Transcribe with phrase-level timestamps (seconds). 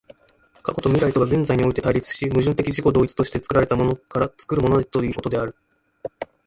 [0.63, 5.55] 過去と未来とが現在において対立し、矛盾的自己同一として作られたものから作るものへということである。